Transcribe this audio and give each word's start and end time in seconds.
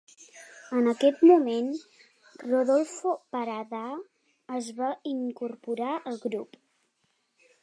En 0.77 0.87
aquest 0.91 1.19
moment, 1.31 1.67
Rodolfo 2.45 3.15
Parada 3.37 3.85
es 4.61 4.71
va 4.83 4.91
incorporar 5.15 5.95
al 6.13 6.23
grup. 6.29 6.61